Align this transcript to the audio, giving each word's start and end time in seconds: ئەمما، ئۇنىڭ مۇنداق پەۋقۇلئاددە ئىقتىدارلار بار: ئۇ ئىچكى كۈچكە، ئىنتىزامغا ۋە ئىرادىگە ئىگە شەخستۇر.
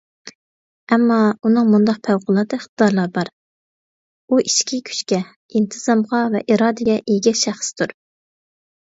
ئەمما، 0.95 1.17
ئۇنىڭ 1.45 1.69
مۇنداق 1.73 1.99
پەۋقۇلئاددە 2.07 2.59
ئىقتىدارلار 2.61 3.13
بار: 3.19 3.31
ئۇ 4.33 4.43
ئىچكى 4.47 4.83
كۈچكە، 4.91 5.23
ئىنتىزامغا 5.31 6.27
ۋە 6.37 6.45
ئىرادىگە 6.53 7.01
ئىگە 7.07 7.39
شەخستۇر. 7.47 7.99